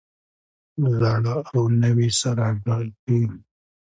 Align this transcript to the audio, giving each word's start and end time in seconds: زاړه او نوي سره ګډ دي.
زاړه 0.97 1.35
او 1.53 1.61
نوي 1.81 2.09
سره 2.21 2.45
ګډ 2.65 2.85
دي. 3.05 3.21